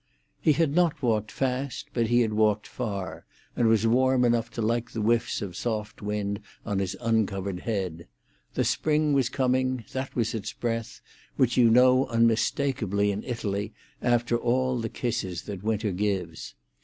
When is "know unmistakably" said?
11.69-13.11